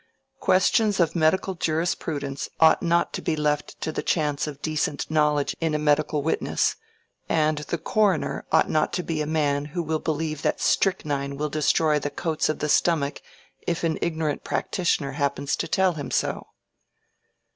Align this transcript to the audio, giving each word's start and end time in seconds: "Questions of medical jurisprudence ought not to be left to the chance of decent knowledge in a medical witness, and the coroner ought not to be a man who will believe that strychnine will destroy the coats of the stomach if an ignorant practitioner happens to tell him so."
"Questions 0.39 0.99
of 0.99 1.15
medical 1.15 1.53
jurisprudence 1.53 2.49
ought 2.59 2.81
not 2.81 3.13
to 3.13 3.21
be 3.21 3.35
left 3.35 3.79
to 3.81 3.91
the 3.91 4.01
chance 4.01 4.47
of 4.47 4.59
decent 4.59 5.11
knowledge 5.11 5.55
in 5.61 5.75
a 5.75 5.77
medical 5.77 6.23
witness, 6.23 6.75
and 7.29 7.59
the 7.59 7.77
coroner 7.77 8.43
ought 8.51 8.67
not 8.67 8.93
to 8.93 9.03
be 9.03 9.21
a 9.21 9.27
man 9.27 9.65
who 9.65 9.83
will 9.83 9.99
believe 9.99 10.41
that 10.41 10.59
strychnine 10.59 11.37
will 11.37 11.49
destroy 11.49 11.99
the 11.99 12.09
coats 12.09 12.49
of 12.49 12.57
the 12.57 12.67
stomach 12.67 13.21
if 13.67 13.83
an 13.83 13.99
ignorant 14.01 14.43
practitioner 14.43 15.11
happens 15.11 15.55
to 15.55 15.67
tell 15.67 15.93
him 15.93 16.09
so." 16.09 16.47